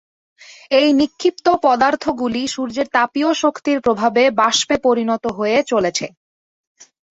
[0.71, 6.05] এই নিক্ষিপ্ত পদার্থগুলি সূর্যের তাপীয় শক্তির প্রভাবে বাষ্পে পরিণত হয়ে চলেছে।